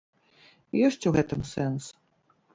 Ёсць 0.89 1.07
у 1.11 1.13
гэтым 1.19 1.45
сэнс. 1.53 1.83